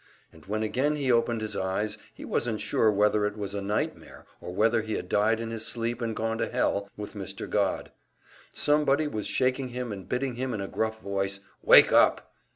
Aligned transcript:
And 0.33 0.47
when 0.47 0.63
again 0.63 0.95
he 0.95 1.11
opened 1.11 1.41
his 1.41 1.55
eyes, 1.55 1.99
he 2.11 2.25
wasn't 2.25 2.59
sure 2.59 2.89
whether 2.91 3.23
it 3.27 3.37
was 3.37 3.53
a 3.53 3.61
nightmare, 3.61 4.25
or 4.41 4.51
whether 4.51 4.81
he 4.81 4.93
had 4.95 5.07
died 5.07 5.39
in 5.39 5.51
his 5.51 5.63
sleep 5.63 6.01
and 6.01 6.15
gone 6.15 6.39
to 6.39 6.47
hell 6.49 6.89
with 6.97 7.13
Mr. 7.13 7.47
Godd. 7.47 7.91
Somebody 8.51 9.05
was 9.07 9.27
shaking 9.27 9.67
him, 9.69 9.91
and 9.91 10.09
bidding 10.09 10.37
him 10.37 10.55
in 10.55 10.61
a 10.61 10.67
gruff 10.67 10.99
voice, 11.03 11.41
"Wake 11.63 11.91
up!" 11.91 12.33